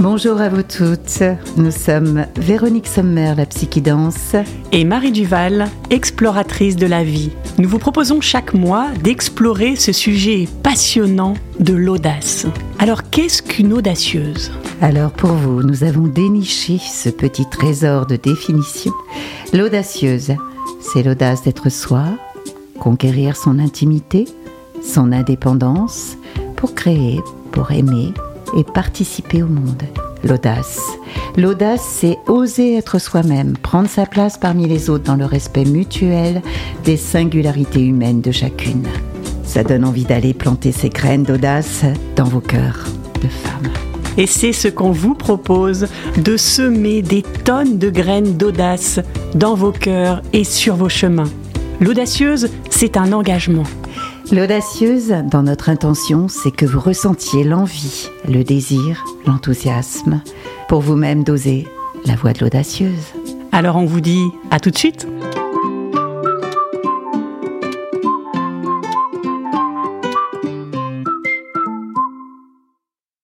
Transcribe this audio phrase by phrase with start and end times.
[0.00, 1.22] Bonjour à vous toutes.
[1.56, 4.34] Nous sommes Véronique Sommer, la psychidance.
[4.72, 7.30] Et Marie Duval, exploratrice de la vie.
[7.58, 12.46] Nous vous proposons chaque mois d'explorer ce sujet passionnant de l'audace.
[12.80, 14.50] Alors qu'est-ce qu'une audacieuse?
[14.80, 18.92] Alors pour vous, nous avons déniché ce petit trésor de définition.
[19.52, 20.32] L'audacieuse,
[20.80, 22.06] c'est l'audace d'être soi,
[22.80, 24.24] conquérir son intimité,
[24.82, 26.16] son indépendance,
[26.56, 27.20] pour créer,
[27.52, 28.12] pour aimer
[28.56, 29.82] et participer au monde.
[30.24, 30.80] L'audace.
[31.36, 36.42] L'audace, c'est oser être soi-même, prendre sa place parmi les autres dans le respect mutuel
[36.84, 38.86] des singularités humaines de chacune.
[39.42, 41.84] Ça donne envie d'aller planter ses graines d'audace
[42.16, 42.86] dans vos cœurs
[43.20, 43.72] de femmes.
[44.16, 45.86] Et c'est ce qu'on vous propose,
[46.22, 49.00] de semer des tonnes de graines d'audace
[49.34, 51.30] dans vos cœurs et sur vos chemins.
[51.80, 53.64] L'audacieuse, c'est un engagement.
[54.32, 60.22] L'audacieuse, dans notre intention, c'est que vous ressentiez l'envie, le désir, l'enthousiasme,
[60.70, 61.66] pour vous-même d'oser
[62.06, 63.12] la voix de l'audacieuse.
[63.52, 65.06] Alors on vous dit à tout de suite